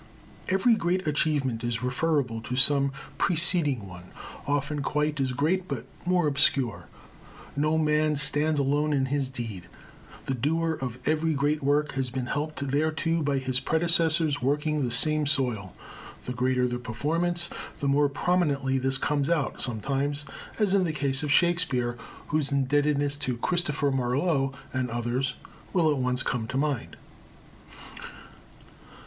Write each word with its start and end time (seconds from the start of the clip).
Every 0.49 0.73
great 0.73 1.05
achievement 1.05 1.63
is 1.63 1.83
referable 1.83 2.41
to 2.41 2.55
some 2.55 2.91
preceding 3.19 3.87
one 3.87 4.05
often 4.47 4.81
quite 4.81 5.19
as 5.19 5.31
great 5.31 5.67
but 5.67 5.85
more 6.07 6.25
obscure. 6.25 6.87
No 7.55 7.77
man 7.77 8.15
stands 8.15 8.59
alone 8.59 8.93
in 8.93 9.05
his 9.13 9.29
deed. 9.29 9.67
The 10.25 10.33
doer 10.33 10.73
of 10.81 10.97
every 11.07 11.35
great 11.35 11.61
work 11.61 11.91
has 11.91 12.09
been 12.09 12.25
helped 12.25 12.67
thereto 12.67 13.21
by 13.21 13.37
his 13.37 13.59
predecessors 13.59 14.41
working 14.41 14.83
the 14.83 14.89
same 14.89 15.27
soil. 15.27 15.75
The 16.25 16.33
greater 16.33 16.67
the 16.67 16.79
performance, 16.79 17.51
the 17.79 17.87
more 17.87 18.09
prominently 18.09 18.79
this 18.79 18.97
comes 18.97 19.29
out 19.29 19.61
sometimes, 19.61 20.25
as 20.57 20.73
in 20.73 20.83
the 20.83 20.93
case 20.93 21.21
of 21.21 21.31
Shakespeare 21.31 21.95
whose 22.29 22.51
indebtedness 22.51 23.17
to 23.19 23.37
Christopher 23.37 23.91
Marlowe 23.91 24.51
and 24.73 24.89
others 24.89 25.35
will 25.73 25.91
at 25.91 25.97
once 25.99 26.23
come 26.23 26.47
to 26.47 26.57
mind. 26.57 26.95